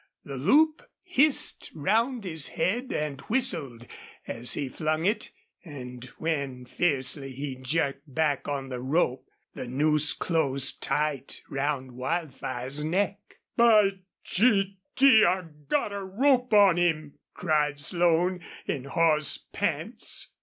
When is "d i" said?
14.95-15.43